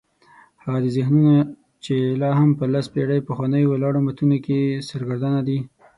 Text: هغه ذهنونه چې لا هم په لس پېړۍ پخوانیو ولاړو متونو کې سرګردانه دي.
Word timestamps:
هغه 0.63 0.79
ذهنونه 0.97 1.35
چې 1.83 1.95
لا 2.21 2.29
هم 2.39 2.49
په 2.59 2.65
لس 2.73 2.85
پېړۍ 2.93 3.19
پخوانیو 3.27 3.71
ولاړو 3.71 4.03
متونو 4.07 4.37
کې 4.45 4.59
سرګردانه 4.89 5.41
دي. 5.47 5.59